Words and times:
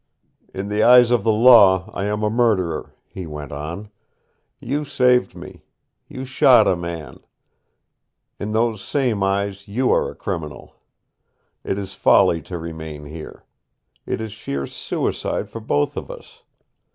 "In 0.51 0.69
the 0.69 0.81
eyes 0.81 1.11
of 1.11 1.23
the 1.23 1.31
law 1.31 1.91
I 1.93 2.05
am 2.05 2.23
a 2.23 2.29
murderer," 2.31 2.95
he 3.07 3.27
went 3.27 3.51
on. 3.51 3.91
"You 4.59 4.83
saved 4.83 5.35
me. 5.35 5.63
You 6.07 6.25
shot 6.25 6.67
a 6.67 6.75
man. 6.75 7.19
In 8.39 8.51
those 8.51 8.81
same 8.83 9.21
eyes 9.21 9.67
you 9.67 9.91
are 9.91 10.09
a 10.09 10.15
criminal. 10.15 10.75
It 11.63 11.77
is 11.77 11.93
folly 11.93 12.41
to 12.49 12.57
remain 12.57 13.05
here. 13.05 13.45
It 14.07 14.19
is 14.21 14.31
sheer 14.33 14.65
suicide 14.65 15.51
for 15.51 15.59
both 15.61 15.95
of 15.95 16.09
us. 16.09 16.41